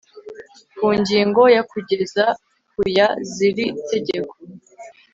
ku 0.77 0.87
ngingo 0.99 1.43
ya 1.55 1.61
kugeza 1.71 2.25
ku 2.71 2.81
ya 2.97 3.07
z 3.31 3.33
iri 3.49 3.67
tegeko 3.89 4.33